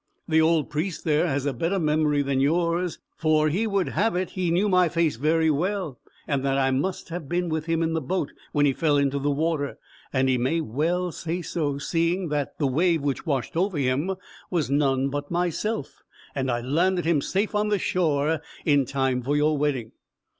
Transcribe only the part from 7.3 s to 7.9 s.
with him